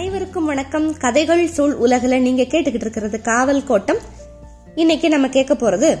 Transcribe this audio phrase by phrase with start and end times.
[0.00, 0.96] அனைவருக்கும் வணக்கம்.
[0.96, 3.96] கதைகள் சூழ் உலகில் நீங்க கேட்டுக்கிட்டு இருக்கிறது காவல் கோட்டம்.
[4.74, 5.98] இன்னைக்கு நம்ம கேட்க போறது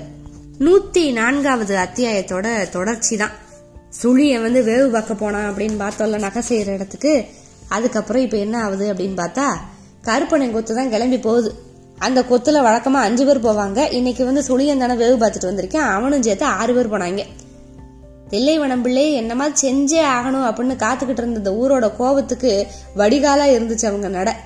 [0.58, 3.30] நூத்தி நான்காவது அத்தியாயத்தோட தொடர்ச்சி தான்
[4.02, 7.24] சுழிய வந்து வேவு பார்க்க போனான் அப்படின்னு பார்த்தோம்ல நகை செய்யற இடத்துக்கு.
[7.68, 9.46] அதுக்கப்புறம் இப்ப என்ன ஆகுது அப்படின்னு பார்த்தா
[10.02, 11.54] கருப்பனை கொத்து தான் கிளம்பி போகுது.
[11.98, 13.92] அந்த கொத்துல வழக்கமா அஞ்சு பேர் போவாங்க.
[13.92, 15.92] இன்னைக்கு வந்து சுழியன் தானே வேவு பார்த்துட்டு வந்திருக்கேன்.
[15.98, 17.24] அவனும் சேர்த்து ஆறு பேர் போனாங்க.
[18.30, 22.66] தில்லைவனம் பிள்ளை என்னமா செஞ்சே ஆகணும் அப்படின்னு காத்துக்கிட்டு இருந்த இந்த ஊரோட கோபத்துக்கு
[22.96, 24.36] வடிகாலா இருந்துச்சு அவங்க நட.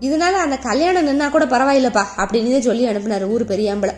[0.00, 3.92] இதனால அந்த கல்யாணம் நின்னா கூட பரவாயில்லப்பா அப்படின்னு சொல்லி அனுப்புனாரு ஊர் பெரியாம்பளை.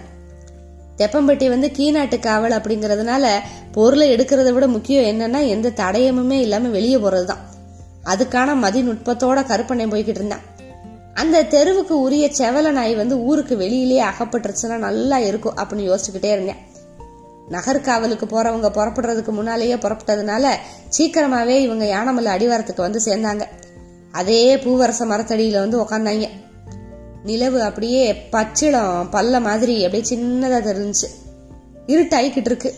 [0.96, 3.38] தெப்பம்பட்டி வந்து கீநாட்டு காவல் அப்படிங்கறதுனால
[3.72, 7.44] பொருளை எடுக்கிறத விட முக்கியம் என்னன்னா எந்த தடயமுமே இல்லாம வெளியே போறதுதான்.
[8.04, 10.40] அதுக்கான மதிநுட்பத்தோட கருப்பனை போய்கிட்டு இருந்தான்.
[11.14, 16.65] அந்த தெருவுக்கு உரிய செவல நாய் வந்து ஊருக்கு வெளியிலேயே அகப்பட்டுருச்சுன்னா நல்லா இருக்கும் அப்படின்னு யோசிச்சுக்கிட்டே இருந்தேன்.
[17.48, 20.54] நகர் காவலுக்கு போறவங்க புறப்படுறதுக்கு முன்னாலேயே புறப்பட்டதுனால
[20.98, 23.42] சீக்கிரமாவே இவங்க யானமலை அடிவாரத்துக்கு வந்து சேர்ந்தாங்க.
[24.12, 26.28] அதே பூவரச மரத்தடியில வந்து உக்காந்தாங்க.
[27.24, 31.08] நிலவு அப்படியே பச்சிளம் பல்ல மாதிரி அப்படியே சின்னதா தெரிஞ்சுச்சு.
[31.86, 32.74] இருட்டாயிக்கிட்டு இருக்கு.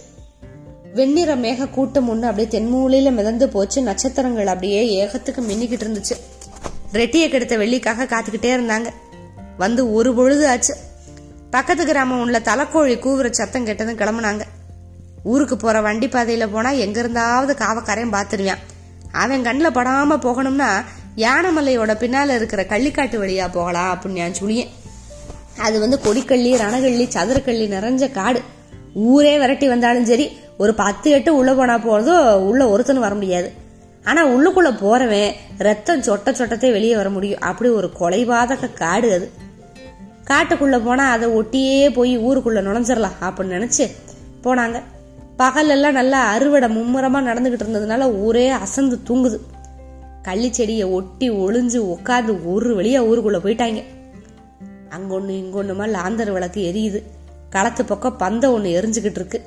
[0.95, 3.83] வெண்ணிற மேக கூட்டம் ஒண்ணு அப்படியே தென்மூலையில மிதந்து போச்சு.
[3.83, 6.17] நட்சத்திரங்கள் அப்படியே ஏகத்துக்கு மின்னிக்கிட்டு இருந்துச்சு.
[6.93, 8.87] ரெட்டியை கெடுத்த வெள்ளிக்காக காத்துக்கிட்டே இருந்தாங்க.
[9.59, 10.77] வந்து ஒரு பொழுது ஆச்சு.
[11.51, 14.41] பக்கத்து கிராமம் உள்ள தலைக்கோழி கூவுற சத்தம் கெட்டதும் கிளம்புனாங்க.
[15.23, 18.57] ஊருக்கு போற வண்டி பாதையில போனா எங்க இருந்தாவது காவக்காரையும் பாத்துருவான்.
[19.13, 20.85] அவன் கண்ணில் படாம போகணும்னா
[21.17, 24.69] யானமலையோட பின்னால இருக்கிற கள்ளிக்காட்டு வழியா போகலாம் அப்படின்னு நான் சொல்லியேன்.
[25.59, 28.43] அது வந்து கொடிக்கள்ளி ரணகள்ளி சதுரக்கள்ளி நிறைஞ்ச காடு.
[28.95, 33.53] ஊரே விரட்டி வந்தாலும் சரி ஒரு பத்து எட்டு உள்ள போனா போறதோ உள்ள ஒருத்தனும் வர முடியாது.
[34.05, 37.41] ஆனா உள்ளுக்குள்ள போறவன் ரத்தம் சொட்ட சொட்டத்தை வெளியே வர முடியும்.
[37.41, 39.33] அப்படி ஒரு கொலைபாதக காடு அது.
[40.25, 43.91] காட்டுக்குள்ள போனா அதை ஒட்டியே போய் ஊருக்குள்ள நுழைஞ்சிடலாம் அப்படின்னு நினைச்சு
[44.45, 44.83] போனாங்க.
[45.39, 49.39] பகலெல்லாம் நல்லா அறுவடை மும்முரமாக நடந்துகிட்டு இருந்ததுனால ஊரே அசந்து தூங்குது.
[50.23, 53.83] கள்ளி செடியை ஒட்டி ஒளிஞ்சு உட்காந்து ஒரு வழியா ஊருக்குள்ள போயிட்டாங்க.
[54.91, 57.03] அங்கொன்னு இங்கொன்னுமா லாந்தர் விளக்கு எரியுது.
[57.51, 59.43] களத்து பக்கம் பந்த ஒன்று எரிஞ்சுக்கிட்டு இருக்கு.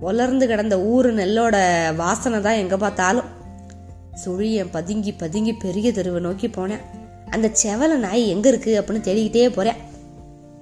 [0.00, 1.56] உலர்ந்து கிடந்த ஊரு நெல்லோட
[1.96, 3.28] வாசனை தான் எங்க பார்த்தாலும்.
[4.24, 6.82] சுழியன் பதுங்கி பதுங்கி பெரிய தெருவை நோக்கி போனேன்.
[7.30, 9.76] அந்த செவல நாய் எங்க இருக்கு அப்படின்னு தேடிக்கிட்டே போறேன்.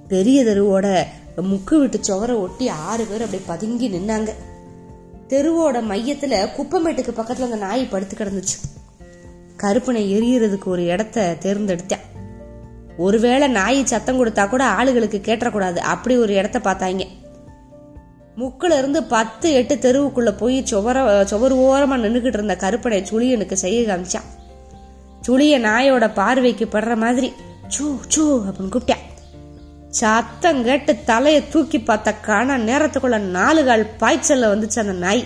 [0.07, 1.03] பெரிய தெருவோட
[1.41, 4.29] முக்கு விட்டு சுவரை ஒட்டி ஆறு பேர் அப்படி பதுங்கி நின்னாங்க.
[5.31, 8.57] தெருவோட மையத்துல குப்பமேட்டுக்கு பக்கத்துல அந்த நாய் படுத்து கிடந்துச்சு.
[9.57, 12.05] கருப்பனை எரியறதுக்கு ஒரு இடத்த தேர்ந்தெடுத்தேன்
[12.97, 17.05] ஒருவேளை நாய் சத்தம் கொடுத்தா கூட ஆளுகளுக்கு கேட்டக்கூடாது அப்படி ஒரு இடத்த பார்த்தாங்க.
[18.37, 24.27] முக்கில இருந்து பத்து எட்டு தெருவுக்குள்ள போய் சுவர சுவர் ஓரமா நின்றுகிட்டு இருந்த கருப்பனை சுழியனுக்கு செய்ய காமிச்சான்.
[25.27, 27.33] சுழிய நாயோட பார்வைக்கு படுற மாதிரி
[27.67, 29.05] சூ சூ அப்படின்னு கூப்பிட்டேன்
[29.91, 35.25] சத்தம் கேட்டு தலையை தூக்கி பார்த்த காண நேரத்துக்குள்ள நாலு கால் பாய்ச்சல்ல வந்துச்சு அந்த நாய்.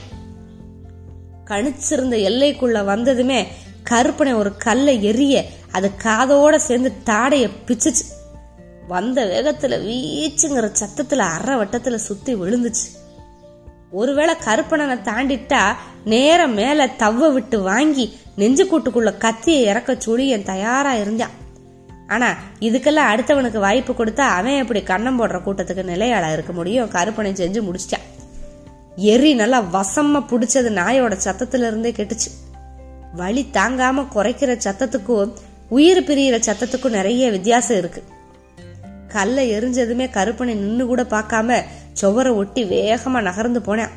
[1.45, 3.47] கணிச்சிருந்த எல்லைக்குள்ள வந்ததுமே
[3.83, 8.05] கருப்பனை ஒரு கல்லை எரிய அது காதோட சேர்ந்து தாடைய பிச்சுச்சு.
[8.87, 12.87] வந்த வேகத்துல வீச்சுங்கிற சத்தத்துல அரை வட்டத்துல சுத்தி விழுந்துச்சு.
[13.91, 15.73] ஒருவேளை கருப்பனனை தாண்டிட்டா
[16.05, 21.43] நேரம் மேல தவ விட்டு வாங்கி நெஞ்சு கூட்டுக்குள்ள கத்தியை இறக்க சொல்லி என் தயாரா இருந்தான்.
[22.07, 26.89] ஆனா இதுக்கெல்லாம் அடுத்தவனுக்கு வாய்ப்பு கொடுத்தா அவன் எப்படி கண்ணம் போடுற கூட்டத்துக்கு நிலையாளா இருக்க முடியும்?
[26.89, 28.05] கருப்பனை செஞ்சு முடிச்சிட்டான்
[28.95, 32.29] எரி நல்லா வசமா புடிச்சது நாயோட சத்தத்துல இருந்தே கெட்டுச்சு.
[33.13, 35.33] வலி தாங்காம குறைக்கிற சத்தத்துக்கும்
[35.69, 38.03] உயிர் பிரியிற சத்தத்துக்கும் நிறைய வித்தியாசம் இருக்கு.
[39.07, 41.61] கல்லை எரிஞ்சதுமே கருப்பனை நின்னு கூட பார்க்காம
[41.93, 43.93] சுவரை ஒட்டி வேகமா நகர்ந்து போனேன்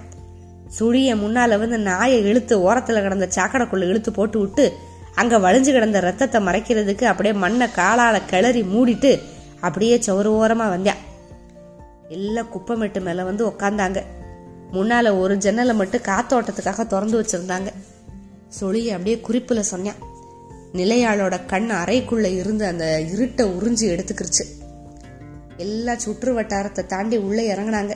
[0.78, 4.64] சுழிய முன்னால வந்து நாயை இழுத்து ஓரத்துல கிடந்த சாக்கடைக்குள்ள இழுத்து போட்டு விட்டு
[5.18, 9.12] அங்க வழிஞ்சு கிடந்த ரத்தத்தை மறைக்கிறதுக்கு அப்படியே மண்ணை காலால கிளறி மூடிட்டு
[9.60, 11.00] அப்படியே சுவரு ஓரமா வந்தேன்
[12.08, 13.98] எல்லாம் குப்பமெட்டு மேல வந்து உக்காந்தாங்க.
[14.72, 17.70] முன்னால ஒரு ஜன்னலை மட்டும் காத்தோட்டத்துக்காக திறந்து வச்சிருந்தாங்க.
[18.60, 19.98] சொலிய அப்படியே குறிப்புல சொன்னேன்
[20.72, 24.44] நிலையாளோட கண் அறைக்குள்ள இருந்து அந்த இருட்டை உறிஞ்சி எடுத்துக்கிருச்சு.
[25.56, 27.94] எல்லா சுற்று வட்டாரத்தை தாண்டி உள்ள இறங்கினாங்க.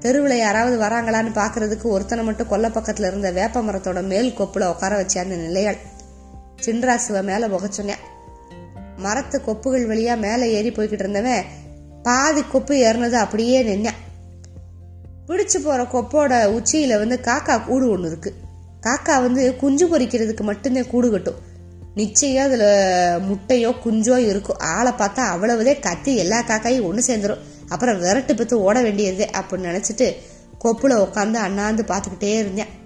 [0.00, 5.20] தெருவில் யாராவது வராங்களான்னு பாக்குறதுக்கு ஒருத்தனை மட்டும் கொல்ல பக்கத்துல இருந்த வேப்ப மரத்தோட மேல் கொப்புல உட்கார வச்ச
[5.20, 5.80] அந்த நிலையாள்.
[6.66, 8.02] சின்ராசுவை மேலே புக சொன்னேன்
[8.96, 11.44] மரத்து கொப்புகள் வழியா மேலே ஏறி போய்கிட்டு இருந்தவன்
[12.02, 13.98] பாதி கொப்பு ஏறினது அப்படியே நின்னேன்.
[15.26, 18.34] பிடிச்சு போற கொப்போட உச்சியில வந்து காக்கா கூடு ஒன்று இருக்கு.
[18.86, 21.38] காக்கா வந்து குஞ்சு பொறிக்கிறதுக்கு மட்டும்தான் கூடு கட்டும்.
[21.94, 22.64] நிச்சயம் அதுல
[23.18, 24.58] முட்டையோ குஞ்சோ இருக்கும்.
[24.58, 30.08] ஆளை பார்த்தா அவ்வளவுதே கத்தி எல்லா காக்காயும் ஒன்று சேர்ந்துடும் அப்புறம் விரட்டு பெற்று ஓட வேண்டியதே அப்படின்னு நினைச்சிட்டு
[30.64, 32.78] கொப்புல உட்காந்து அண்ணாந்து பார்த்துக்கிட்டே இருந்தேன்.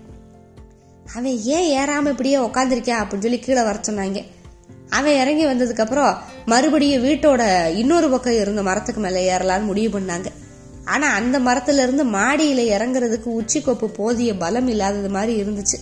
[1.12, 4.24] அவன் ஏன் ஏறாம இப்படியே உக்காந்துருக்கியா அப்படின்னு சொல்லி கீழே வர சொன்னாங்க.
[4.88, 10.26] அவன் இறங்கி வந்ததுக்கு அப்புறம் மறுபடியும் வீட்டோட இன்னொரு பக்கம் இருந்த மரத்துக்கு மேல ஏறலான்னு முடிவு பண்ணாங்க.
[10.84, 15.78] ஆனா அந்த மரத்துல இருந்து மாடியில இறங்குறதுக்கு உச்சி கொப்பு போதிய பலம் இல்லாதது மாதிரி இருந்துச்சு.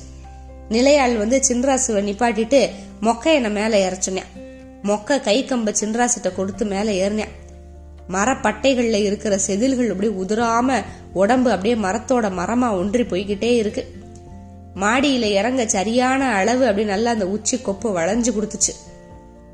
[0.68, 2.70] நிலையாள் வந்து சின்ராசுவை நிப்பாட்டிட்டு
[3.02, 4.24] மொக்கையனை மேல மேலே சொன்னேன்.
[4.82, 7.50] மொக்க கை கம்ப சின்ராசிட்ட கொடுத்து மேல ஏறினேன்.
[8.08, 10.82] மரப்பட்டைகள்ல இருக்கிற செதில்கள் அப்படியே உதிராம
[11.12, 13.92] உடம்பு அப்படியே மரத்தோட மரமா ஒன்றி போய்கிட்டே இருக்கு.
[14.76, 18.72] மாடியில இறங்க சரியான அளவு அப்படியே நல்லா அந்த உச்சி கொப்பு வளைஞ்சு கொடுத்துச்சு.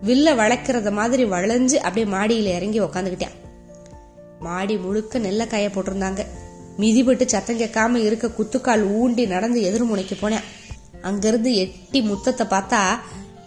[0.06, 3.36] வில்ல வளைக்கிறத மாதிரி வளைஞ்சு அப்படியே மாடியில இறங்கி உக்காந்துக்கிட்டேன்.
[4.40, 6.26] மாடி முழுக்க நெல்ல காய போட்டிருந்தாங்க.
[6.78, 10.44] மிதிபட்டு சத்தம் கேட்காம இருக்க குத்துக்கால் ஊண்டி நடந்து எதிர்முனைக்கு போனேன்.
[11.02, 12.82] அங்கிருந்து எட்டி முத்தத்தை பார்த்தா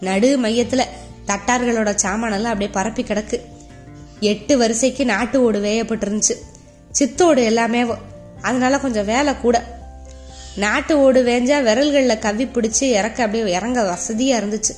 [0.02, 0.84] நடு மையத்துல
[1.28, 3.40] தட்டார்களோட சாமானெல்லாம் அப்படியே பரப்பி கிடக்கு.
[4.20, 6.36] எட்டு வரிசைக்கு நாட்டு ஓடு வேயப்பட்டிருந்துச்சு.
[6.92, 7.86] சித்தோடு எல்லாமே
[8.42, 9.80] அதனால கொஞ்சம் வேலை கூட.
[10.56, 14.76] நாட்டு ஓடு வேஞ்சா விரல்கள்ல கவ்வி பிடிச்சு இறக்க அப்படியே இறங்க வசதியா இருந்துச்சு.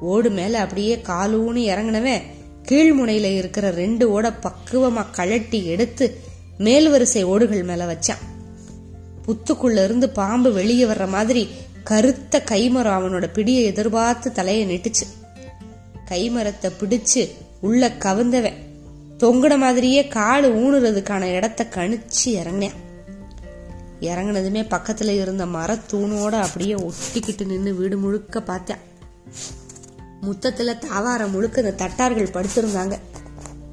[0.00, 2.22] ஓடு மேல அப்படியே காலூன்னு இறங்கினவன்
[2.68, 6.20] கீழ்முனையில இருக்கிற ரெண்டு ஓட பக்குவமா கழட்டி எடுத்து
[6.58, 8.52] மேல் வரிசை ஓடுகள் மேல வச்சான்.
[9.26, 11.48] புத்துக்குள்ள இருந்து பாம்பு வெளியே வர்ற மாதிரி
[11.84, 15.06] கருத்த கைமரம் அவனோட பிடியை எதிர்பார்த்து தலையை நெட்டுச்சு.
[16.10, 17.28] கைமரத்தை பிடிச்சு
[17.60, 18.56] உள்ள கவுந்தவன்
[19.18, 22.86] தொங்குன மாதிரியே காடு ஊனுறதுக்கான இடத்த கணிச்சு இறங்கினேன்.
[24.00, 28.76] இறங்கினதுமே பக்கத்துல இருந்த மரத்தூணோட அப்படியே ஒட்டிக்கிட்டு நின்று வீடு முழுக்க பார்த்தேன்
[30.22, 32.98] முத்தத்துல தாவாரம் முழுக்க இந்த தட்டார்கள் படுத்திருந்தாங்க.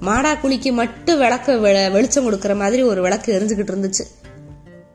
[0.01, 4.05] மாடா குழிக்கு மட்டும் விளக்க வெ- வெளிச்சம் கொடுக்கற மாதிரி ஒரு விளக்கு எரிஞ்சுக்கிட்டு இருந்துச்சு.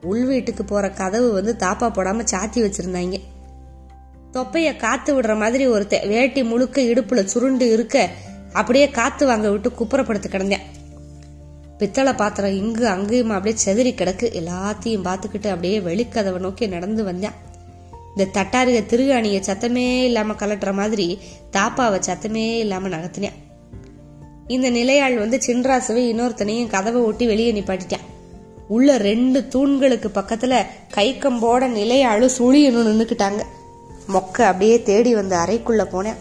[0.01, 3.19] உள் வீட்டுக்கு போற கதவு வந்து தாப்பா போடாம சாத்தி வச்சிருந்தாங்க.
[4.33, 8.09] தொப்பைய காத்து விடுற மாதிரி ஒருத்த வேட்டி முழுக்க இடுப்புல சுருண்டு இருக்க
[8.53, 10.80] அப்படியே காத்து வாங்க விட்டு குப்புறப்படுத்து கிடந்தேன்.
[11.81, 14.25] பித்தளை பாத்திரம் இங்கு அங்கேயுமா அப்படியே செதறி கிடக்கு.
[14.39, 17.31] எல்லாத்தையும் பார்த்துக்கிட்டு அப்படியே வெளிக்கதவை நோக்கி நடந்து வந்தேன்.
[18.17, 21.19] இந்த தட்டாருக திருகாணிய சத்தமே இல்லாம கலட்டுற மாதிரி
[21.51, 23.37] தாப்பாவை சத்தமே இல்லாம நகர்த்தினேன்.
[24.47, 28.07] இந்த நிலையாள் வந்து சின்ராசுவை இன்னொருத்தனையும் கதவை ஒட்டி வெளியே நிப்பாட்டிட்டான்.
[28.67, 33.41] உள்ள ரெண்டு தூண்களுக்கு பக்கத்துல கை கம்போட நிலையாளும் சுழியணும் நின்றுக்கிட்டாங்க
[34.13, 36.19] மொக்க அப்படியே தேடி வந்த அறைக்குள்ள போனேன்.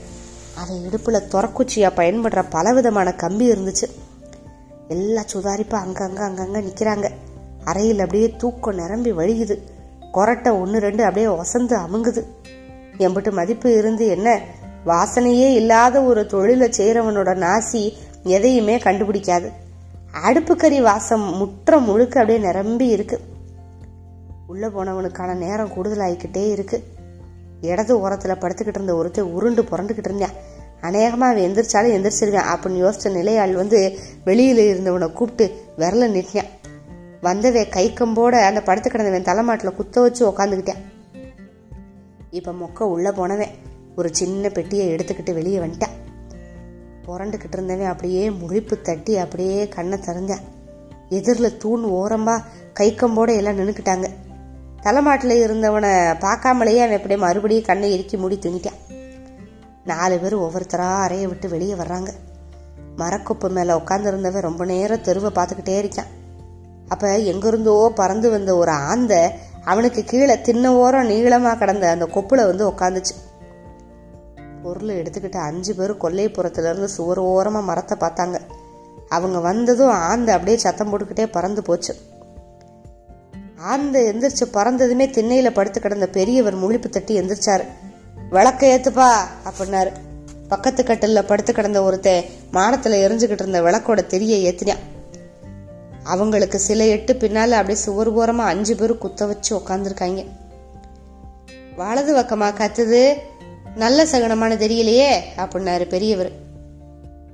[0.54, 3.88] அவன் இடுப்புல துறக்குச்சியா பயன்படுற பலவிதமான கம்பி இருந்துச்சு.
[4.90, 7.10] எல்லா சுதாரிப்பும் அங்கங்கே அங்கங்கே நிற்கிறாங்க
[7.64, 9.56] அறையில் அப்படியே தூக்கம் நிரம்பி வழியுது.
[10.14, 12.22] கொரட்டை ஒன்று ரெண்டு அப்படியே ஒசந்து அமுங்குது.
[12.98, 14.40] எம்பிட்டு மதிப்பு இருந்து என்ன?
[14.86, 17.92] வாசனையே இல்லாத ஒரு தொழிலை செய்கிறவனோட நாசி
[18.24, 19.50] எதையுமே கண்டுபிடிக்காது.
[20.26, 23.20] அடுப்புக்கறி வாசம் முற்றம் முழுக்க அப்படியே நிரம்பி இருக்கு.
[24.46, 26.82] உள்ளே போனவனுக்கான நேரம் கூடுதலாகிக்கிட்டே இருக்கு.
[27.60, 30.48] இடது ஓரத்தில் படுத்துக்கிட்டு இருந்த ஒருத்தர் உருண்டு புரண்டுக்கிட்டு இருந்தான்.
[30.88, 33.78] அநேகமாக அவன் எந்திரிச்சாலும் எந்திரிச்சிருவேன் அப்படின்னு யோசித்த நிலையாள் வந்து
[34.24, 35.46] வெளியில் இருந்தவனை கூப்பிட்டு
[35.80, 36.50] விரல நிட்டியான்
[37.22, 40.80] வந்தவே கை கம்போட அந்த படுத்து கிடந்தவன் தலைமாட்டில் குத்த வச்சு உக்காந்துக்கிட்டான்.
[42.38, 43.54] இப்போ மொக்க உள்ளே போனவன்
[43.96, 45.96] ஒரு சின்ன பெட்டியை எடுத்துக்கிட்டு வெளியே வந்துட்டான்.
[47.06, 50.44] புரண்டுக்கிட்டு இருந்தவன் அப்படியே முழிப்பு தட்டி அப்படியே கண்ணை திறந்தேன்.
[51.18, 52.44] எதிரில் தூண் ஓரமாக
[52.80, 54.08] கை கம்போட எல்லாம் நின்றுக்கிட்டாங்க
[54.84, 55.90] தலைமாட்டில் இருந்தவனை
[56.24, 58.78] பார்க்காமலேயே அவன் அப்படியே மறுபடியும் கண்ணை இறுக்கி மூடி துணிட்டான்.
[59.92, 62.10] நாலு பேர் ஒவ்வொருத்தரா அறையை விட்டு வெளியே வர்றாங்க.
[62.98, 66.10] மரக்கொப்பு மேலே உட்காந்துருந்தவன் ரொம்ப நேரம் தெருவை பார்த்துக்கிட்டே இருக்கான்.
[66.88, 69.14] அப்போ எங்கிருந்தோ பறந்து வந்த ஒரு ஆந்த
[69.64, 73.14] அவனுக்கு கீழே தின்ன ஓரம் நீளமாக கடந்த அந்த கொப்புல வந்து உட்காந்துச்சு.
[74.62, 78.38] பொருளை எடுத்துக்கிட்டு அஞ்சு பேர் கொல்லைப்புறத்துல இருந்து சுவர் ஓரமாக மரத்தை பார்த்தாங்க.
[79.08, 81.92] அவங்க வந்ததும் ஆந்த அப்படியே சத்தம் போட்டுக்கிட்டே பறந்து போச்சு.
[83.72, 87.64] ஆந்த எந்திரிச்சு பறந்ததுமே திண்ணையில் படுத்து கிடந்த பெரியவர் முழிப்பு தட்டி எந்திரிச்சாரு.
[88.30, 89.10] விளக்க ஏத்துப்பா
[89.48, 89.90] அப்படின்னாரு.
[90.48, 94.84] பக்கத்து கட்டில படுத்து கிடந்த ஒருத்தன் மாடத்துல எரிஞ்சுக்கிட்டு இருந்த விளக்கோட தெரிய ஏத்தினான்
[96.04, 100.26] அவங்களுக்கு சில எட்டு பின்னால அப்படியே சுவர் ஓரமா அஞ்சு பேரும் குத்த வச்சு உக்காந்துருக்காங்க.
[101.76, 103.02] வலது பக்கமா கத்துது
[103.76, 106.30] நல்ல சகுனமான தெரியலையே அப்படின்னாரு பெரியவர்.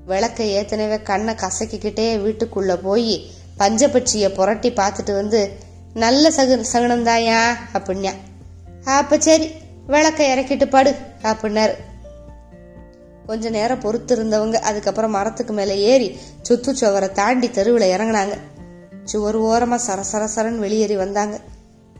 [0.06, 3.14] விளக்க ஏத்தனவே கண்ணை கசக்கிக்கிட்டே வீட்டுக்குள்ள போய்
[3.58, 5.40] பஞ்சபட்சிய புரட்டி பார்த்துட்டு வந்து
[5.94, 7.40] நல்ல சகு சகுனம்தாயா
[7.72, 8.12] அப்படின்னா.
[8.84, 9.48] அப்ப சரி
[9.86, 11.74] விளக்க இறக்கிட்டு படு அப்படின்னாரு.
[13.26, 18.36] கொஞ்ச நேரம் பொறுத்து இருந்தவங்க அதுக்கப்புறம் மரத்துக்கு மேலே ஏறி சுத்து சுவரை தாண்டி தெருவில் இறங்குனாங்க.
[19.04, 21.38] சுவர் ஓரமா சரசரசரன் வெளியேறி வந்தாங்க.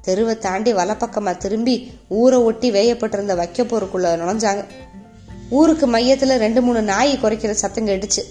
[0.02, 4.64] தெருவை தாண்டி வலப்பக்கமா திரும்பி ஊரை ஒட்டி வேயப்பட்டிருந்த வைக்கப்போருக்குள்ள நுழைஞ்சாங்க.
[5.50, 8.22] ஊருக்கு மையத்துல ரெண்டு மூணு நாய் குறைக்கிற சத்தம் கேட்டுச்சு.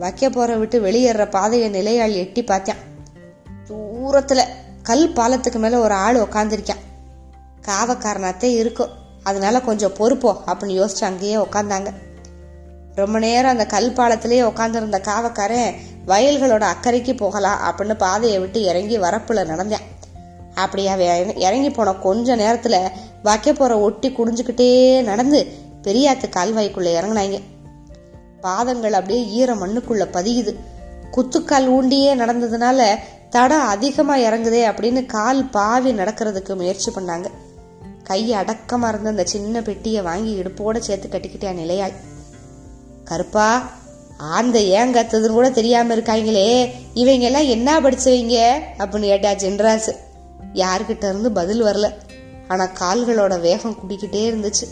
[0.00, 2.76] வைக்கப்போரை விட்டு வெளியேற பாதையை நிலையாள் எட்டி பார்த்தான்.
[3.68, 4.42] தூரத்துல
[4.82, 6.86] கல் பாலத்துக்கு மேல ஒரு ஆள் உக்காந்துருக்கான்.
[7.68, 8.90] காவக்காரனாத்தே இருக்கும்
[9.22, 11.86] அதனால கொஞ்சம் பொறுப்போம் அப்படின்னு யோசிச்சு அங்கேயே உக்காந்தாங்க.
[12.94, 15.74] ரொம்ப நேரம் அந்த கல் பாலத்திலேயே உட்காந்துருந்த காவக்காரன்
[16.06, 20.06] வயல்களோட அக்கறைக்கு போகலாம் அப்படின்னு பாதையை விட்டு இறங்கி வரப்புல நடந்தேன்.
[20.54, 22.90] அப்படியாவே இறங்கி- இறங்கி போன கொஞ்ச நேரத்துல
[23.22, 25.46] வைக்க ஒட்டி குடிஞ்சுக்கிட்டே நடந்து
[25.82, 27.42] பெரியாத்து கால்வாய்க்குள்ள இறங்கினாங்க.
[28.40, 30.56] பாதங்கள் அப்படியே ஈர மண்ணுக்குள்ள பதியுது.
[31.12, 32.96] குத்துக்கால் ஊண்டியே நடந்ததுனால
[33.30, 37.26] தடம் அதிகமா இறங்குதே அப்படின்னு கால் பாவி நடக்கிறதுக்கு முயற்சி பண்ணாங்க.
[38.08, 41.92] கை அடக்கமாக இருந்த அந்த சின்ன பெட்டியை வாங்கி இடுப்போட சேர்த்து கட்டிக்கிட்டே நிலையாய்.
[43.04, 43.70] கருப்பா
[44.16, 48.58] ஆந்த ஏன் கத்துதுன்னு கூட தெரியாம இருக்காங்களே இவங்க எல்லாம் என்ன படிச்சவங்க?
[48.78, 49.96] அப்படின்னு கேட்டா ஜென்ராஸ்
[50.54, 51.92] யாருக்கிட்ட இருந்து பதில் வரல.
[52.48, 54.68] ஆனா கால்களோட வேகம் குடிக்கிட்டே இருந்துச்சு.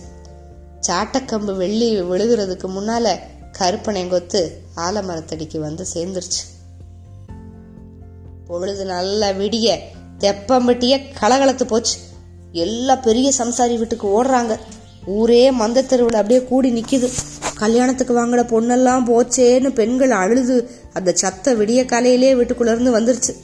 [0.89, 3.19] சாட்டக்கம்பு வெள்ளி விழுகிறதுக்கு முன்னால
[3.53, 6.45] கருப்பனை கொத்து ஆலமரத்தடிக்கு வந்து சேர்ந்துருச்சு.
[8.47, 9.79] பொழுது நல்லா விடிய
[10.19, 11.99] தெப்பம்பட்டிய கலகலத்து போச்சு.
[12.65, 14.55] எல்லா பெரிய சம்சாரி வீட்டுக்கு ஓடுறாங்க.
[15.17, 17.09] ஊரே மந்த தெருவில் அப்படியே கூடி நிற்கிது
[17.63, 20.57] கல்யாணத்துக்கு வாங்கின பொண்ணெல்லாம் போச்சேன்னு பெண்கள் அழுது.
[20.93, 23.35] அந்த சத்த விடிய காலையிலே வீட்டுக்குள்ளேருந்து வந்துருச்சு.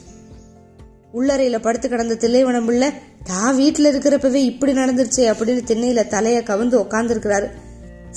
[1.17, 2.89] உள்ளறையில் படுத்து கிடந்த தில்லைவனம் பிள்ளை
[3.23, 7.47] தான் வீட்டில் இருக்கிறப்பவே இப்படி நடந்துருச்சு அப்படின்னு திண்ணையில் தலையை கவிந்து உக்காந்துருக்கிறாரு.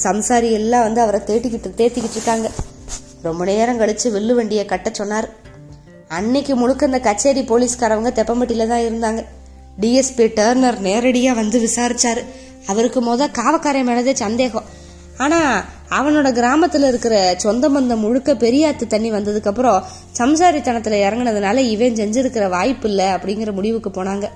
[0.05, 2.49] சம்சாரி எல்லாம் வந்து அவரை தேட்டிக்கிட்டு தேத்திக்கிட்டு இருக்காங்க.
[3.23, 5.29] ரொம்ப நேரம் கழிச்சு வில்லு வண்டியை கட்ட சொன்னார்.
[6.19, 9.23] அன்னைக்கு முழுக்க இந்த கச்சேரி போலீஸ்காரவங்க தெப்பம்பட்டியில் தான் இருந்தாங்க.
[9.81, 12.25] டிஎஸ்பி டர்னர் நேரடியாக வந்து விசாரிச்சாரு.
[12.67, 14.65] அவருக்கு முத காவக்காரை மேலதே சந்தேகம்.
[15.19, 19.85] ஆனா அவனோட கிராமத்துல இருக்கிற சொந்த பந்தம் முழுக்க பெரியாத்து தண்ணி வந்ததுக்கு அப்புறம்
[20.19, 24.29] சம்சாரித்தனத்துல இறங்குனதுனால இவன் செஞ்சிருக்கிற வாய்ப்பு இல்லை அப்படிங்கிற முடிவுக்கு போனாங்க.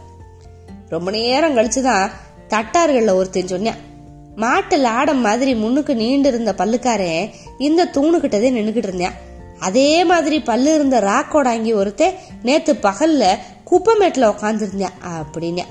[0.88, 2.10] ரொம்ப நேரம் கழிச்சுதான்
[2.48, 3.88] தட்டார்கள்ல ஒருத்தன் சொன்னான்.
[4.36, 9.12] மாட்டு லாடம் மாதிரி முன்னுக்கு நீண்டு இருந்த பல்லுக்காரன் இந்த தூணுகிட்டதே நின்னுகிட்டு இருந்தான்.
[9.58, 13.36] அதே மாதிரி பல்லு இருந்த ராக்கோடாங்கி ஒருத்தன் நேத்து பகல்ல
[13.70, 15.62] குப்பமேட்டில் உட்காந்துருந்தேன் அப்படின்னு.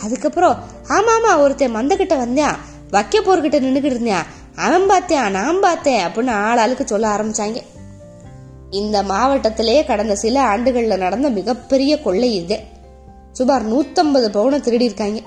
[0.00, 0.58] அதுக்கப்புறம்
[0.88, 2.54] ஆமாம் ஆமாம் ஒருத்தன் மந்தக்கிட்ட வந்தேன்.
[2.90, 4.22] வைக்க போர்கிட்ட நின்றுக்கிட்டு இருந்தேன்.
[4.56, 7.62] அவன் பார்த்தேன் நான் பார்த்தேன் அப்படின்னு ஆளாளுக்கு சொல்ல ஆரம்பிச்சாங்க.
[8.70, 12.60] இந்த மாவட்டத்திலே கடந்த சில ஆண்டுகளில் நடந்த மிகப்பெரிய கொள்ளை இது.
[13.32, 15.22] சுமார் நூற்றம்பது பவுனை திருடியிருக்காங்க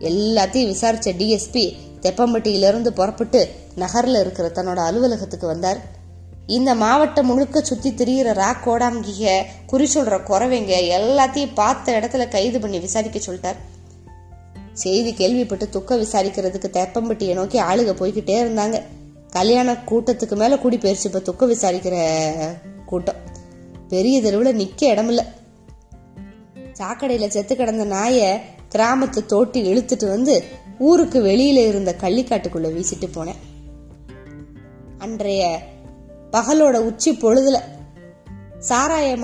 [0.00, 5.80] எல்லாத்தையும் விசாரிச்ச டிஎஸ்பி தெப்பம்பட்டியிலிருந்து புறப்பட்டு நகரில் இருக்கிற தன்னோட அலுவலகத்துக்கு வந்தார்.
[6.46, 12.78] இந்த மாவட்டம் முழுக்க சுத்தி திரியிற ரா கோடாங்கிக குறி சொல்ற குறவைங்க எல்லாத்தையும் பார்த்த இடத்துல கைது பண்ணி
[12.78, 13.56] விசாரிக்க சொல்லிட்டார்.
[14.72, 18.82] செய்தி கேள்விப்பட்டு துக்க விசாரிக்கிறதுக்கு தெப்பம்பட்டியை நோக்கி ஆளுக போய்கிட்டே இருந்தாங்க.
[19.30, 22.26] கல்யாண கூட்டத்துக்கு மேல கூடி போயிருச்சு இப்ப துக்க விசாரிக்கிற
[22.86, 23.16] கூட்டம்.
[23.88, 25.18] பெரிய தெருவுல நிக்க இடமில்ல.
[26.56, 28.40] சாக்கடையில செத்து கிடந்த நாய
[28.72, 30.44] கிராமத்து தோட்டி இழுத்துட்டு வந்து
[30.78, 33.40] ஊருக்கு வெளியில இருந்த கள்ளிக்காட்டுக்குள்ள வீசிட்டு போனேன்.
[34.98, 35.70] அன்றைய
[36.32, 37.58] பகலோட உச்சி பொழுதுல
[38.68, 39.16] சாராய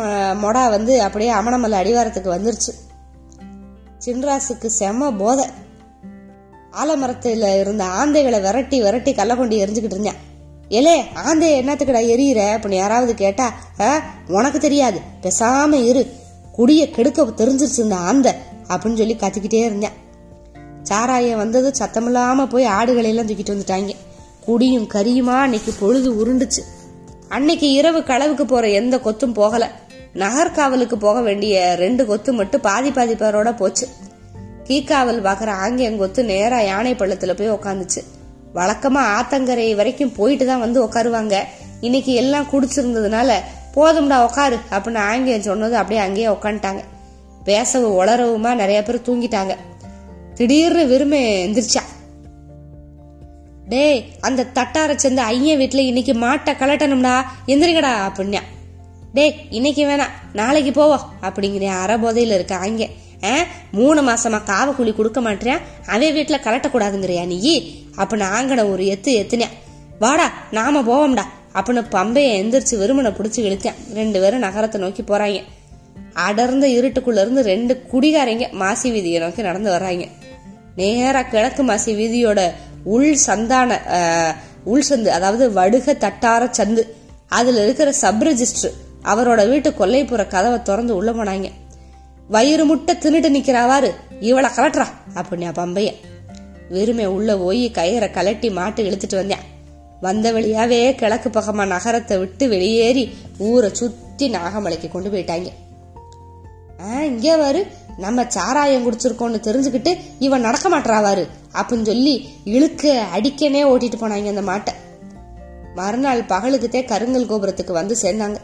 [0.42, 2.72] மொடா வந்து அப்படியே அமணமல்ல அடிவாரத்துக்கு வந்துருச்சு.
[4.04, 5.46] சின்ராசுக்கு செம போதை.
[6.84, 10.26] ஆலமரத்தில் இருந்த ஆந்தைகளை விரட்டி விரட்டி கள்ள கொண்டு எரிஞ்சுக்கிட்டு இருந்தேன்
[10.68, 12.38] ஏலே ஆந்தை என்னத்துக்கடா எரியிற?
[12.38, 15.00] அப்படின்னு யாராவது கேட்டா "ஆ, உனக்கு தெரியாது.
[15.22, 16.06] பேசாம இரு.
[16.58, 18.32] குடிய கெடுக்க தெரிஞ்சிருச்சு இந்த ஆந்தை
[18.68, 20.06] அப்படின்னு சொல்லி கத்திக்கிட்டே இருந்தேன்
[20.82, 23.92] சாராயம் வந்தது சத்தமில்லாம போய் ஆடுகளையெல்லாம் தூக்கிட்டு வந்துட்டாங்க.
[24.40, 26.77] குடியும் கரியுமா அன்னைக்கு பொழுது உருண்டுச்சு.
[27.28, 29.70] அன்னைக்கு இரவு களவுக்கு போற எந்த கொத்தும் போகல.
[30.14, 33.88] நகர்காவலுக்கு போக வேண்டிய ரெண்டு கொத்து மட்டும் பாதி பாதி பேரோட போச்சு.
[34.64, 38.00] கீக்காவல் பாக்குற ஆங்கியங்கொத்து நேரா யானை பள்ளத்துல போய் உக்காந்துச்சு.
[38.54, 41.42] வழக்கமா ஆத்தங்கரை வரைக்கும் போயிட்டு தான் வந்து உட்காருவாங்க
[41.80, 43.34] இன்னைக்கு எல்லாம் குடிச்சிருந்ததுனால
[43.74, 46.80] போதும்டா உட்காரு அப்படின்னு ஆங்கியம் சொன்னது அப்படியே அங்கேயே உட்காந்துட்டாங்க
[47.44, 49.56] பேசவும் உளரவுமா நிறைய பேர் தூங்கிட்டாங்க.
[50.34, 51.82] திடீர்னு விரும்பி எந்திரிச்சா.
[53.68, 57.22] டேய் அந்த தட்டார சேர்ந்த ஐயன் வீட்டுல இன்னைக்கு மாட்டை கலட்டணும்டா.
[57.46, 58.40] எந்திரிங்கடா அப்படின்னா
[59.14, 62.88] டேய் இன்னைக்கு வேணாம் நாளைக்கு போவோம் அப்படிங்கிற அறபோதையில இருக்க அங்க.
[63.24, 63.36] ஆ,
[63.72, 67.72] மூணு மாசமா காவ கூலி கொடுக்க மாட்டேன் அவன் வீட்டுல கலட்டக்கூடாதுங்கிறியா நீ?
[67.96, 69.56] அப்படின்னு ஆங்கட ஒரு எத்து எத்துனேன்
[69.98, 71.22] வாடா நாம போவோம்டா.
[71.54, 73.74] அப்படின்னு பம்பைய எந்திரிச்சு வெறுமனை பிடிச்சி இழுத்தேன்.
[73.94, 75.42] ரெண்டு பேரும் நகரத்தை நோக்கி போறாங்க.
[76.12, 80.08] அடர்ந்த இருட்டுக்குள்ள இருந்து ரெண்டு குடிகாரங்க மாசி வீதியை நோக்கி நடந்து வர்றாங்க.
[80.76, 82.52] நேரா கிழக்கு மாசி வீதியோட
[82.94, 83.70] உள் சந்தான
[84.72, 86.82] உள் சந்து அதாவது வடுக தட்டார சந்து.
[87.38, 88.76] அதுல இருக்கிற சப் ரெஜிஸ்டர்
[89.12, 91.48] அவரோட வீட்டு கொல்லைப்புற கதவை திறந்து உள்ள போனாங்க.
[92.34, 93.90] வயிறு முட்டை தின்னுட்டு நிக்கிறாவாரு
[94.28, 94.86] இவளை கலட்டுறா
[95.18, 95.90] அப்படின்னா பம்பைய
[96.74, 99.44] வெறுமை உள்ள போய் கயிறை கலட்டி மாட்டு இழுத்துட்டு வந்தேன்.
[100.06, 103.04] வந்த வழியாவே கிழக்கு பக்கமா நகரத்தை விட்டு வெளியேறி
[103.46, 105.48] ஊரை சுத்தி நாகமலைக்கு கொண்டு போயிட்டாங்க.
[106.82, 107.62] ஆ இங்கே வாரு
[107.98, 114.74] நம்ம சாராயம் குடிச்சிருக்கோம்னு தெரிஞ்சுக்கிட்டு இவன் நடக்க மாட்டாவாரு அப்படின்னு சொல்லி இழுக்க அடிக்கனே ஓட்டிட்டு போனாங்க அந்த மாட்டை.
[115.74, 118.36] மறுநாள் பகலுக்குத்தே கருங்கல் கோபுரத்துக்கு வந்து சேர்ந்தாங்க.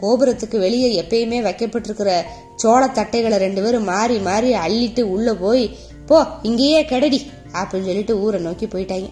[0.00, 2.22] கோபுரத்துக்கு வெளியே எப்பயுமே வைக்கப்பட்டிருக்கிற
[2.56, 7.20] சோள தட்டைகளை ரெண்டு பேரும் மாறி மாறி அள்ளிட்டு உள்ள போய் போ இங்கேயே கெடடி
[7.52, 9.08] அப்படின்னு சொல்லிட்டு ஊரை நோக்கி போயிட்டாங்க.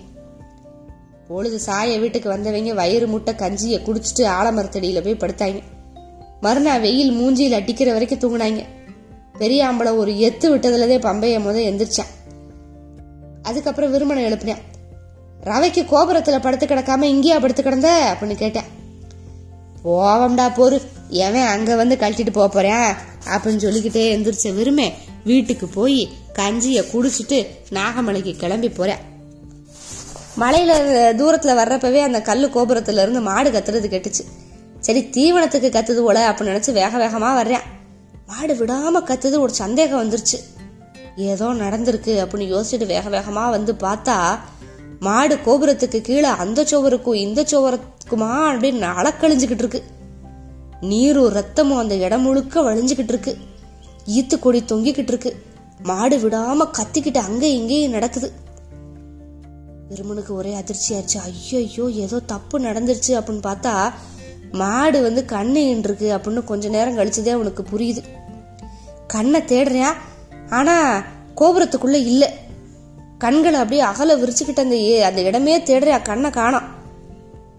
[1.28, 5.62] பொழுது சாய வீட்டுக்கு வந்தவங்க வயிறு முட்டை கஞ்சியை குடிச்சிட்டு ஆலமரத்தடியில போய் படுத்தாங்க.
[6.40, 8.64] மறுநாள் வெயில் மூஞ்சியில் அடிக்கிற வரைக்கும் தூங்கினாங்க.
[9.38, 12.32] பெரிய ஆம்பளை ஒரு எத்து விட்டதுலதே பம்பைய முத எந்திரிச்சான்.
[13.42, 14.56] அதுக்கப்புறம் விருமனை எழுப்பினேன்.
[15.44, 18.16] ரவைக்கு கோபுரத்துல படுத்து கிடக்காம இங்கேயா படுத்து கிடந்த?
[18.16, 18.64] அப்படின்னு கேட்டேன்.
[19.84, 22.94] போவம்டா போரு எவன் அங்க வந்து கழட்டிட்டு போக போறேன்?
[23.24, 24.92] அப்படின்னு சொல்லிக்கிட்டே எந்திரிச்ச விரும்பே
[25.24, 28.96] வீட்டுக்கு போய் கஞ்சிய குடிச்சிட்டு நாகமலைக்கு கிளம்பி போறேன்
[30.38, 30.72] மலையில
[31.20, 34.24] தூரத்துல வர்றப்பவே அந்த கல்லு கோபுரத்துல இருந்து மாடு கத்துறது கெட்டுச்சு.
[34.80, 37.76] சரி தீவனத்துக்கு கத்துது போல அப்படின்னு நினைச்சு வேக வேகமா வர்றேன்
[38.28, 40.38] மாடு விடாம கத்துது ஒரு சந்தேகம் வந்துருச்சு.
[41.16, 44.38] ஏதோ நடந்திருக்கு அப்படின்னு யோசிச்சுட்டு வேக வேகமா வந்து பார்த்தா
[45.00, 49.82] மாடு கோபுரத்துக்கு கீழே அந்த சுவருக்கும் இந்த சுவரத்துக்குமா அப்படின்னு அளக்கழிஞ்சுக்கிட்டு இருக்கு.
[50.80, 53.36] நீரும் ரத்தமும் அந்த இடம் முழுக்க வழிஞ்சுக்கிட்டு இருக்கு.
[54.06, 55.32] ஈத்து கொடி தொங்கிக்கிட்டு இருக்கு.
[55.82, 58.32] மாடு விடாம கத்திக்கிட்டு அங்க இங்கேயும் நடக்குது.
[59.88, 63.92] இருமனுக்கு ஒரே அதிர்ச்சி ஆயிடுச்சு ஐயோ ஐயோ ஏதோ தப்பு நடந்துருச்சு அப்படின்னு பார்த்தா
[64.52, 68.02] மாடு வந்து கண்ணு இருக்கு அப்படின்னு கொஞ்ச நேரம் கழிச்சதே அவனுக்கு புரியுது.
[69.06, 69.86] கண்ணை தேடுறியா?
[70.50, 71.02] ஆனா
[71.36, 72.32] கோபுரத்துக்குள்ள இல்ல.
[73.18, 76.02] கண்களை அப்படியே அகல விரிச்சுக்கிட்ட அந்த ஏ- அந்த இடமே தேடுறியா?
[76.02, 76.62] கண்ணை காணோம்.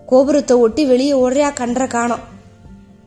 [0.05, 1.53] கோபுரத்தை ஒட்டி வெளியே ஓடுறியா?
[1.53, 2.19] கன்ற காணோம்.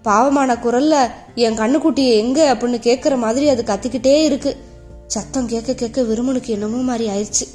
[0.02, 2.54] பாவமான குரல்ல என் கண்ணுக்குட்டியை எங்க?
[2.54, 4.56] அப்படின்னு கேட்குற மாதிரி அது கத்திக்கிட்டே இருக்கு.
[5.06, 7.48] சத்தம் கேட்க கேட்க விருமனுக்கு என்னமோ மாதிரி ஆயிடுச்சு.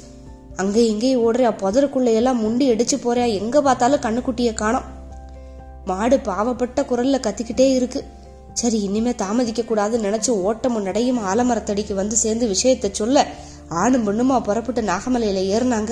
[0.56, 1.54] அங்கே எங்கேயும் ஓடுறியா?
[1.60, 3.32] புதருக்குள்ள எல்லாம் முண்டி அடிச்சு போறியா?
[3.32, 4.97] எங்க பார்த்தாலும் கண்ணுக்குட்டியை காணோம்.
[5.84, 8.04] மாடு பாவப்பட்ட குரல்ல கத்திக்கிட்டே இருக்கு.
[8.52, 13.26] சரி இனிமே தாமதிக்க கூடாதுன்னு நினைச்சு ஓட்டமும் நடையும் ஆலமரத்தடிக்கு வந்து சேர்ந்து விஷயத்தை சொல்ல
[13.68, 15.90] ஆணும் பெண்ணுமா புறப்பட்டு நாகமலையில ஏறினாங்க.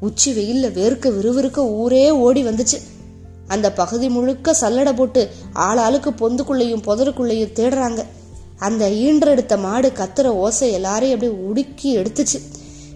[0.00, 2.78] உச்சி வெயில்ல வெறுக்க விறுவிறுக்க ஊரே ஓடி வந்துச்சு.
[3.48, 8.04] அந்த பகுதி முழுக்க சல்லடை போட்டு ஆளாளுக்கு பொந்துக்குள்ளேயும் புதருக்குள்ளையும் தேடுறாங்க.
[8.58, 12.38] அந்த ஈன்றெடுத்த மாடு கத்துற ஓசை எல்லாரையும் அப்படியே உடுக்கி எடுத்துச்சு.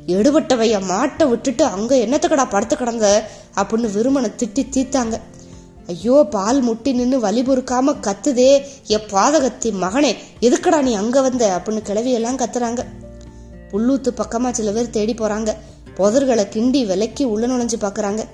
[0.07, 5.21] எடுபட்டவைய மாட்டை விட்டுட்டு அங்க என்னத்துக்கடா படுத்து கிடந்த அப்படின்னு விருமனை திட்டி தீத்தாங்க
[5.87, 11.61] ஐயோ பால் முட்டி நின்று வலி பொறுக்காம கத்துதே என் பாதகத்தி மகனே எதுக்குடா நீ அங்க வந்த?
[11.63, 12.85] அப்படின்னு கிளவியெல்லாம் கத்துறாங்க.
[13.73, 15.55] புல்லூத்து பக்கமா சில பேர் தேடி போறாங்க.
[15.97, 18.25] புதர்களை கிண்டி விலக்கி உள்ள நுழைஞ்சு பாக்குறாங்க.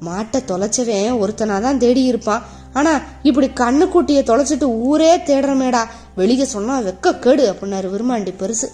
[0.00, 2.46] மாட்டை தொலைச்சவன் ஒருத்தனாதான் தேடி இருப்பான்.
[2.72, 5.86] ஆனா இப்படி கண்ணுக்குட்டிய தொலைச்சிட்டு ஊரே தேடுறமேடா.
[6.16, 8.68] வெளியே சொன்னா வெக்க கேடு அப்படின்னாரு விரும்மாண்டி பெருசு.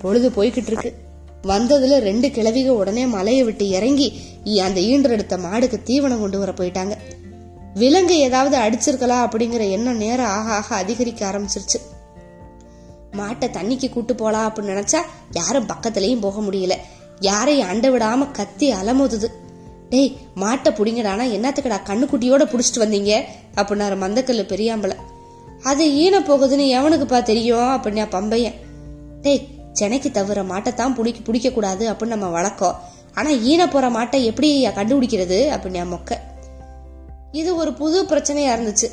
[0.00, 0.94] பொழுது போய்கிட்டு இருக்கு.
[1.42, 4.20] வந்ததுல ரெண்டு கிழவிக உடனே மலையை விட்டு இறங்கி
[4.62, 6.92] அந்த ஈன்றெடுத்த மாடுக்கு தீவனம் கொண்டு வர போயிட்டாங்க.
[7.76, 11.78] விலங்கு ஏதாவது அடிச்சிருக்கலாம் அப்படிங்கிற எண்ணம் நேரம் ஆக ஆக அதிகரிக்க ஆரம்பிச்சிருச்சு.
[13.12, 15.00] மாட்டை தண்ணிக்கு கூட்டு போலாம் அப்படின்னு நினைச்சா
[15.32, 16.74] யாரும் பக்கத்துலயும் போக முடியல.
[17.20, 19.24] யாரையும் அண்ட விடாம கத்தி அலமுதுது.
[19.88, 21.24] டேய் மாட்டை புடிங்கடானா?
[21.36, 23.24] என்னத்துக்குடா கண்ணுக்குட்டியோட புடிச்சிட்டு வந்தீங்க?
[23.54, 24.96] அப்படின்னாரு மந்தக்கல்லு பெரியாம்பல
[25.62, 27.82] அது ஈன போகுதுன்னு எவனுக்குப்பா தெரியும்?
[27.82, 28.54] அப்படின்னா பம்பையன்.
[29.22, 32.80] டேய் சென்னைக்கு தவிர மாட்டை தான் பிடிக்க பிடிக்க கூடாது அப்படின்னு நம்ம வழக்கம்.
[33.14, 35.38] ஆனா ஈன போற மாட்டை எப்படி கண்டுபிடிக்கிறது?
[35.56, 36.18] அப்படின்னா மொக்க.
[37.36, 38.88] இது ஒரு புது பிரச்சனையா இருந்துச்சு.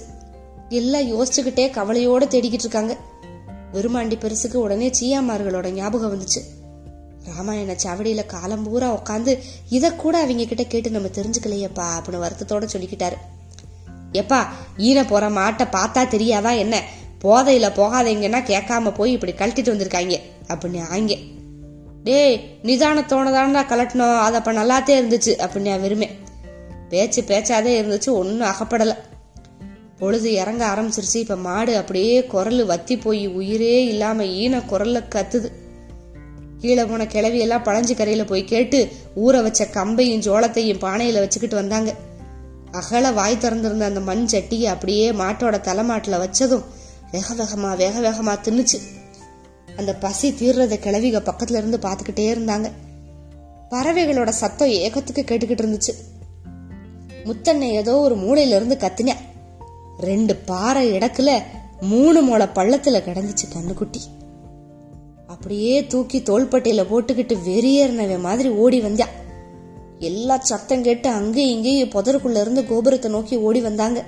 [0.70, 2.98] எல்லாம் யோசிச்சுக்கிட்டே கவலையோட தேடிக்கிட்டு இருக்காங்க.
[3.74, 6.42] வெறுமாண்டி பெருசுக்கு உடனே சீயாமார்களோட ஞாபகம் வந்துச்சு.
[7.26, 13.18] ராமாயண சாவடியில காலம் பூரா உட்காந்து இத கூட அவங்க கிட்ட கேட்டு நம்ம தெரிஞ்சுக்கலையப்பா அப்படின்னு வருத்தத்தோட சொல்லிக்கிட்டாரு.
[14.12, 14.46] எப்பா
[14.78, 16.84] ஈன போற மாட்டை பார்த்தா தெரியாதா என்ன?
[17.22, 20.20] போதையில போகாதீங்கன்னா கேட்காம போய் இப்படி கழட்டிட்டு வந்திருக்காங்க.
[20.48, 21.18] அப்படின்னு ஆங்க.
[22.04, 26.10] டேய் நிதானத்தோட தானடா கலட்டணும் அது அப்ப நல்லாத்தே இருந்துச்சு அப்படின்னு வெறுமே
[26.94, 28.96] பேச்சு பேச்சாதே இருந்துச்சு ஒன்றும் அகப்படலை.
[30.00, 31.20] பொழுது இறங்க ஆரம்பிச்சிருச்சு.
[31.22, 35.50] இப்போ மாடு அப்படியே குரல் வத்தி போய் உயிரே இல்லாமல் ஈன குரல்ல கத்துது.
[36.60, 38.80] கீழே போன கிளவியெல்லாம் பழஞ்சு கரையில் போய் கேட்டு
[39.16, 41.92] ஊற வச்ச கம்பையும் ஜோளத்தையும் பானையில் வச்சுக்கிட்டு வந்தாங்க.
[42.72, 46.64] அகல வாய் திறந்திருந்த அந்த மண் சட்டியை அப்படியே மாட்டோட தலைமாட்டில் வச்சதும்
[47.12, 48.80] வேக வேகமாக வேக வேகமாக தின்னுச்சு.
[49.76, 52.68] அந்த பசி தீர்றத கிளவிக பக்கத்துல இருந்து பார்த்துக்கிட்டே இருந்தாங்க.
[53.70, 55.94] பறவைகளோட சத்தம் ஏகத்துக்கு கேட்டுக்கிட்டு இருந்துச்சு.
[57.26, 58.78] முத்தண்ணை ஏதோ ஒரு மூலையில இருந்து
[59.98, 61.42] ரெண்டு பாறை இடக்குல
[61.82, 64.02] மூணு முளை பள்ளத்துல கிடந்துச்சு கண்ணுக்குட்டி.
[65.28, 69.14] அப்படியே தூக்கி தோள்பட்டையில போட்டுக்கிட்டு வெறியேறினவன் மாதிரி ஓடி வந்தான்
[70.00, 74.04] எல்லா சத்தம் கேட்டு அங்கேயும் இங்கேயும் புதருக்குள்ள இருந்து கோபுரத்தை நோக்கி ஓடி வந்தாங்க.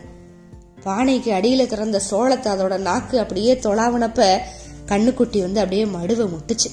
[0.84, 4.38] பானைக்கு அடியில கிடந்த சோளத்தை அதோட நாக்கு அப்படியே தொலாவினப்ப
[4.86, 6.69] கண்ணுக்குட்டி வந்து அப்படியே மடுவை முட்டுச்சு.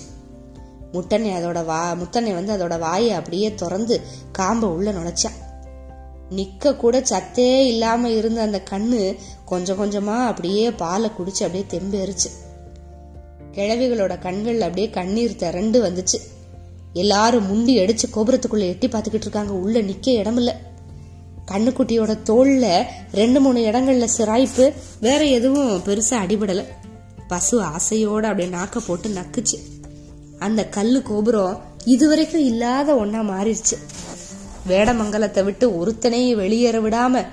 [0.93, 4.01] முட்டனை அதோட வா முத்தனை வந்து அதோட வாயை அப்படியே திறந்து
[4.39, 5.39] காம்ப உள்ள நுழைச்சான்
[6.37, 12.31] நிக்க கூட சத்தே இல்லாம இருந்த அந்த கண்ணு கொஞ்சம் கொஞ்சமா அப்படியே பாலை குடிச்சு அப்படியே தெம்பேறுச்சு.
[13.53, 16.21] கிழவிகளோட கண்கள் அப்படியே கண்ணீர் திரண்டு வந்துச்சு.
[16.93, 19.53] எல்லாரும் முண்டி அடிச்சு கோபுரத்துக்குள்ள எட்டி பார்த்துக்கிட்டு இருக்காங்க.
[19.53, 20.53] உள்ள நிக்க இடமில்ல.
[21.47, 26.65] கண்ணுக்குட்டியோட தோல்ல ரெண்டு மூணு இடங்கள்ல சிராய்ப்பு வேற எதுவும் பெருசா அடிபடல.
[27.29, 29.59] பசு ஆசையோட அப்படியே நாக்க போட்டு நக்குச்சு.
[30.39, 33.77] அந்த கல்லு கோபுரம் இதுவரைக்கும் இல்லாத ஒன்னா மாறிடுச்சு.
[34.69, 37.27] வேடமங்கலத்தை விட்டு ஒருத்தனையும் வெளியேற விடாம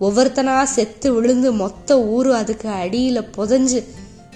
[0.00, 3.84] ஒவ்வொருத்தனா செத்து விழுந்து மொத்த ஊரு அதுக்கு அடியில புதஞ்சு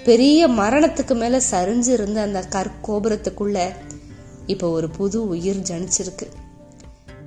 [0.04, 3.72] பெரிய மரணத்துக்கு மேல சரிஞ்சு இருந்த அந்த கற்கோபுரத்துக்குள்ள
[4.46, 6.26] இப்ப ஒரு புது உயிர் ஜனிச்சிருக்கு.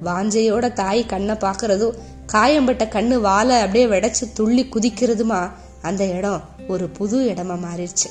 [0.03, 7.19] வாஞ்சையோட தாய் கண்ணை பாக்குறதும் காயம்பட்ட கண்ணு வாழை அப்படியே வெடைச்சு துள்ளி குதிக்கிறதுமா அந்த இடம் ஒரு புது
[7.29, 8.09] இடமா மாறிடுச்சு.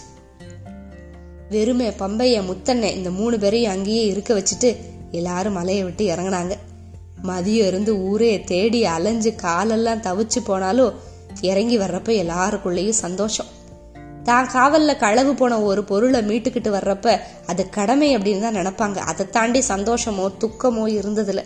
[1.50, 4.76] வெறுமை பம்பைய முத்தண்ணை இந்த மூணு பேரையும் அங்கேயே இருக்க வச்சுட்டு
[5.10, 6.56] எல்லாரும் மலையை விட்டு இறங்குனாங்க.
[7.22, 10.94] மதியம் இருந்து ஊரே தேடி அலைஞ்சு காலெல்லாம் தவிச்சு போனாலும்
[11.40, 13.46] இறங்கி வர்றப்ப எல்லாருக்குள்ளேயும் சந்தோஷம்.
[14.22, 18.96] தான் காவலில் களவு போன ஒரு பொருளை மீட்டுக்கிட்டு வர்றப்ப அது கடமை அப்படின்னு தான் நினைப்பாங்க.
[18.96, 21.44] அதை தாண்டி சந்தோஷமோ துக்கமோ இருந்ததில்ல.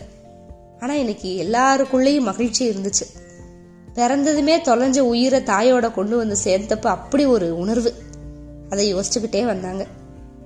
[0.79, 3.05] ஆனால் இன்னைக்கு எல்லாருக்குள்ளேயும் மகிழ்ச்சி இருந்துச்சு.
[3.93, 7.93] பிறந்ததுமே தொலைஞ்ச உயிரை தாயோட கொண்டு வந்து சேர்ந்தப்ப அப்படி ஒரு உணர்வு.
[8.69, 9.85] அதை யோசிச்சுக்கிட்டே வந்தாங்க.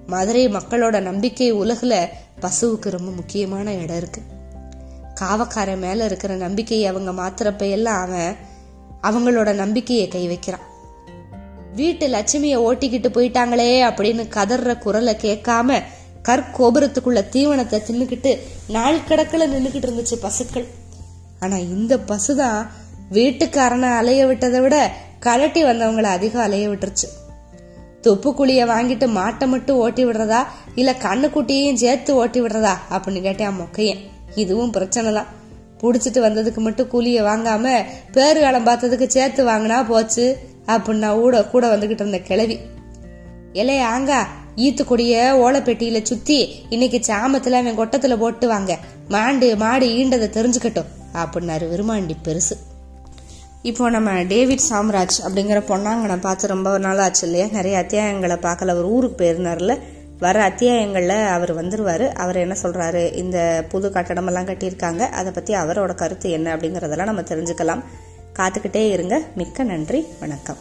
[0.08, 2.10] மதுரை மக்களோட நம்பிக்கை உலகில்
[2.42, 4.41] பசுவுக்கு ரொம்ப முக்கியமான இடம் இருக்குது
[5.22, 8.36] காவக்காரன் மேல இருக்கிற நம்பிக்கையை அவங்க மாத்துறப்ப எல்லாம் அவன்
[9.02, 10.70] அவங்களோட நம்பிக்கையை கை வைக்கிறான்.
[11.76, 15.82] வீட்டு லட்சுமிய ஓட்டிக்கிட்டு போயிட்டாங்களே அப்படின்னு கதற குரலை கேட்காம
[16.24, 20.66] கற்கோபுரத்துக்குள்ள தீவனத்தை தின்னுக்கிட்டு நாள் கணக்கில் நின்றுக்கிட்டு இருந்துச்சு பசுக்கள்.
[21.40, 22.68] ஆனா இந்த பசுதான்
[23.12, 27.10] வீட்டுக்காரனை அலைய விட்டதை விட கலட்டி வந்தவங்களை அதிகம் அலைய விட்டுருச்சு.
[28.02, 30.46] தொப்பு குழிய வாங்கிட்டு மாட்டை மட்டும் ஓட்டி விடுறதா?
[30.76, 32.78] இல்ல கண்ணுக்குட்டியையும் சேர்த்து ஓட்டி விடுறதா?
[32.92, 34.00] அப்படின்னு கேட்டேன் மொக்கையன்.
[34.36, 35.28] இதுவும் பிரச்சனை தான்
[35.82, 42.02] புடிச்சிட்டு வந்ததுக்கு மட்டும் கூலிய வாங்காம பேரு காலம் பார்த்ததுக்கு சேர்த்து வாங்கினா போச்சு அப்படின்னா ஊட கூட வந்துகிட்டு
[42.02, 42.60] இருந்த கிளவி
[43.54, 48.78] இலைய ஆங்கா ஈத்துக்குடிய கொடிய ஓலைப்பெட்டியில சுத்தி இன்னைக்கு சாமத்துல அவன் கொட்டத்துல போட்டு வாங்க.
[49.08, 52.52] மாண்டு மாடு ஈண்டதை தெரிஞ்சுக்கட்டும் அப்படின்னாரு விருமாண்டி பெருசு.
[53.62, 57.48] இப்போ நம்ம டேவிட் சாம்ராஜ் அப்படிங்கிற பொன்னாங்கனை பார்த்து ரொம்ப நாள் ஆச்சு இல்லையா?
[57.52, 58.68] நிறைய அத்தியாயங்களை பார்க்கல.
[58.68, 59.80] அவர் ஊருக்கு போயிருந்தார்ல
[60.22, 62.14] வர அத்தியாயங்களில் அவர் வந்துருவார்.
[62.14, 65.00] அவர் என்ன சொல்கிறாரு இந்த புது கட்டடமெல்லாம் கட்டியிருக்காங்க.
[65.00, 67.84] அதை பற்றி அவரோட கருத்து என்ன அப்படிங்கிறதெல்லாம் நம்ம தெரிஞ்சுக்கலாம்.
[68.40, 69.22] காத்துக்கிட்டே இருங்க.
[69.36, 70.08] மிக்க நன்றி.
[70.20, 70.58] வணக்கம்.